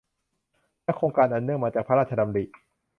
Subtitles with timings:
[0.83, 2.43] และโครงการอันเนื่องมาจากพระราชดำริ